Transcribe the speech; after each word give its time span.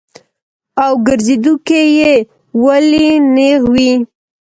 او 0.83 0.91
ګرځېدو 1.07 1.53
کښې 1.67 1.81
ئې 2.03 2.13
ولي 2.63 3.09
نېغ 3.35 3.61
وي- 3.73 3.91